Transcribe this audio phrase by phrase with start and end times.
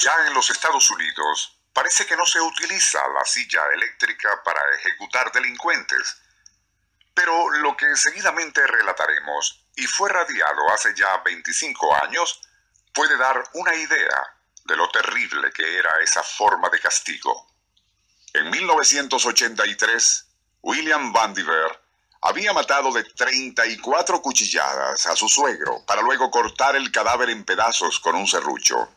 [0.00, 5.32] Ya en los Estados Unidos parece que no se utiliza la silla eléctrica para ejecutar
[5.32, 6.16] delincuentes.
[7.14, 12.40] Pero lo que seguidamente relataremos, y fue radiado hace ya 25 años,
[12.94, 17.54] puede dar una idea de lo terrible que era esa forma de castigo.
[18.34, 20.26] En 1983,
[20.62, 21.80] William Vandiver
[22.20, 27.98] había matado de 34 cuchilladas a su suegro para luego cortar el cadáver en pedazos
[27.98, 28.88] con un serrucho.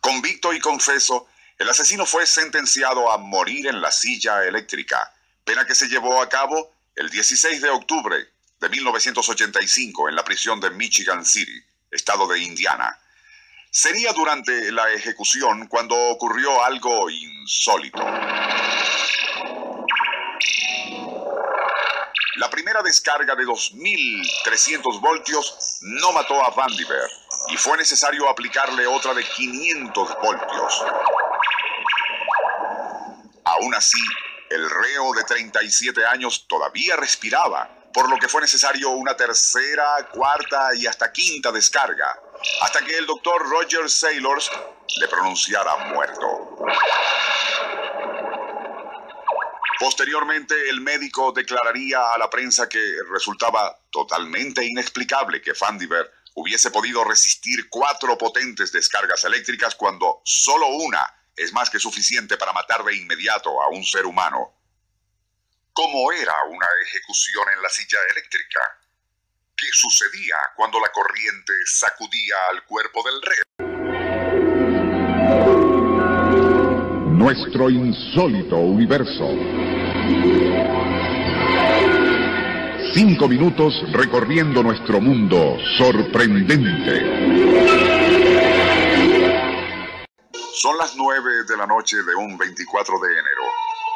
[0.00, 1.28] Convicto y confeso,
[1.58, 5.12] el asesino fue sentenciado a morir en la silla eléctrica,
[5.44, 8.28] pena que se llevó a cabo el 16 de octubre
[8.60, 12.96] de 1985 en la prisión de Michigan City, estado de Indiana.
[13.70, 18.02] Sería durante la ejecución cuando ocurrió algo insólito.
[22.36, 27.10] La primera descarga de 2.300 voltios no mató a Vandiver
[27.48, 30.84] y fue necesario aplicarle otra de 500 voltios.
[33.44, 34.00] Aún así,
[34.50, 40.74] el reo de 37 años todavía respiraba, por lo que fue necesario una tercera, cuarta
[40.74, 42.20] y hasta quinta descarga,
[42.60, 44.50] hasta que el doctor Roger Saylors
[45.00, 46.58] le pronunciara muerto.
[49.78, 52.80] Posteriormente, el médico declararía a la prensa que
[53.12, 61.14] resultaba totalmente inexplicable que Fandiver hubiese podido resistir cuatro potentes descargas eléctricas cuando solo una
[61.36, 64.54] es más que suficiente para matar de inmediato a un ser humano.
[65.72, 68.60] ¿Cómo era una ejecución en la silla eléctrica?
[69.56, 73.38] ¿Qué sucedía cuando la corriente sacudía al cuerpo del rey?
[77.12, 79.28] Nuestro insólito universo.
[82.94, 87.58] Cinco minutos recorriendo nuestro mundo sorprendente.
[90.54, 93.42] Son las nueve de la noche de un 24 de enero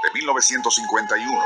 [0.05, 1.43] de 1951.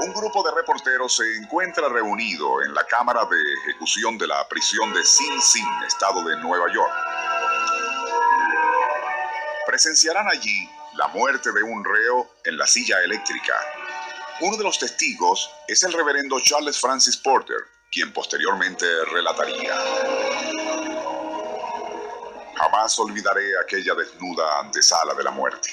[0.00, 4.92] Un grupo de reporteros se encuentra reunido en la cámara de ejecución de la prisión
[4.94, 6.92] de Sing Sing, estado de Nueva York.
[9.66, 13.54] Presenciarán allí la muerte de un reo en la silla eléctrica.
[14.40, 17.56] Uno de los testigos es el reverendo Charles Francis Porter,
[17.90, 19.74] quien posteriormente relataría.
[22.54, 25.70] Jamás olvidaré aquella desnuda antesala de la muerte.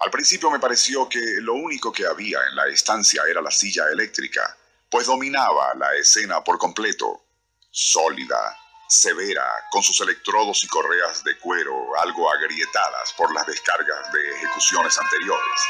[0.00, 3.84] Al principio me pareció que lo único que había en la estancia era la silla
[3.92, 4.56] eléctrica,
[4.90, 7.26] pues dominaba la escena por completo,
[7.70, 8.58] sólida,
[8.88, 14.98] severa, con sus electrodos y correas de cuero algo agrietadas por las descargas de ejecuciones
[14.98, 15.60] anteriores.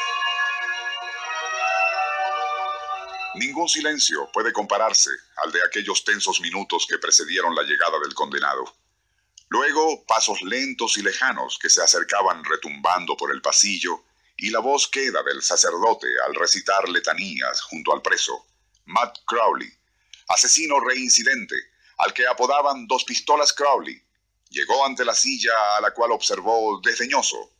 [3.34, 8.64] Ningún silencio puede compararse al de aquellos tensos minutos que precedieron la llegada del condenado.
[9.48, 14.04] Luego, pasos lentos y lejanos que se acercaban retumbando por el pasillo
[14.36, 18.46] y la voz queda del sacerdote al recitar letanías junto al preso,
[18.86, 19.72] Matt Crowley,
[20.28, 21.56] asesino reincidente,
[21.98, 24.02] al que apodaban Dos Pistolas Crowley,
[24.50, 27.50] llegó ante la silla a la cual observó desdeñoso.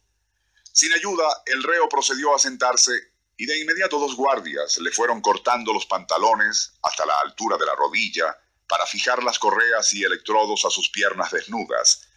[0.73, 5.73] Sin ayuda, el reo procedió a sentarse y de inmediato dos guardias le fueron cortando
[5.73, 8.37] los pantalones hasta la altura de la rodilla
[8.69, 12.09] para fijar las correas y electrodos a sus piernas desnudas.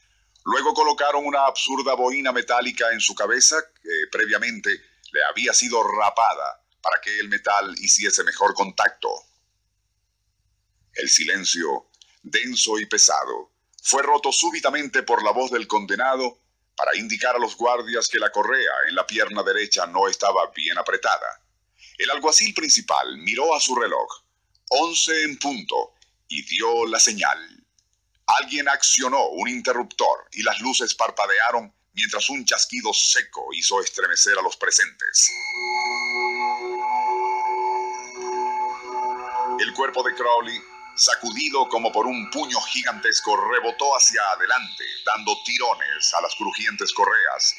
[0.43, 4.69] Luego colocaron una absurda boina metálica en su cabeza que previamente
[5.11, 9.09] le había sido rapada para que el metal hiciese mejor contacto.
[10.93, 11.89] El silencio
[12.25, 13.51] denso y pesado,
[13.83, 16.39] fue roto súbitamente por la voz del condenado
[16.75, 20.77] para indicar a los guardias que la correa en la pierna derecha no estaba bien
[20.77, 21.41] apretada.
[21.97, 24.23] El alguacil principal miró a su reloj,
[24.69, 25.93] once en punto,
[26.27, 27.39] y dio la señal.
[28.27, 34.41] Alguien accionó un interruptor y las luces parpadearon mientras un chasquido seco hizo estremecer a
[34.41, 35.31] los presentes.
[39.59, 40.59] El cuerpo de Crowley
[40.95, 47.57] sacudido como por un puño gigantesco, rebotó hacia adelante, dando tirones a las crujientes correas.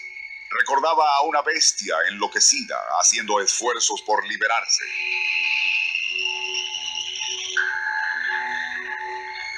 [0.50, 4.84] Recordaba a una bestia enloquecida haciendo esfuerzos por liberarse.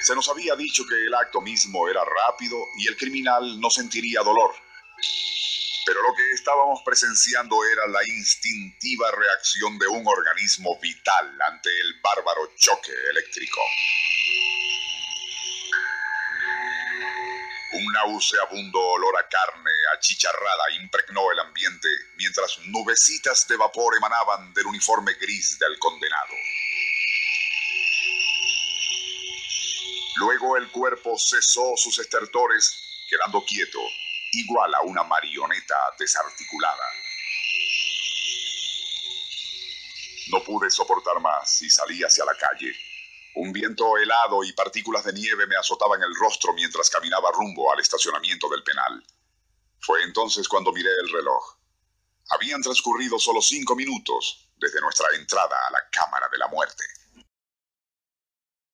[0.03, 4.23] Se nos había dicho que el acto mismo era rápido y el criminal no sentiría
[4.23, 4.55] dolor.
[5.99, 12.01] Pero lo que estábamos presenciando era la instintiva reacción de un organismo vital ante el
[12.01, 13.61] bárbaro choque eléctrico.
[17.73, 24.67] Un nauseabundo olor a carne achicharrada impregnó el ambiente mientras nubecitas de vapor emanaban del
[24.67, 26.35] uniforme gris del condenado.
[30.15, 33.81] Luego el cuerpo cesó sus estertores, quedando quieto,
[34.33, 36.85] igual a una marioneta desarticulada.
[40.31, 42.73] No pude soportar más y salí hacia la calle.
[43.37, 47.81] Un viento helado y partículas de nieve me azotaban el rostro mientras caminaba rumbo al
[47.81, 49.05] estacionamiento del penal.
[49.81, 51.57] Fue entonces cuando miré el reloj.
[52.31, 56.85] Habían transcurrido solo cinco minutos desde nuestra entrada a la Cámara de la Muerte.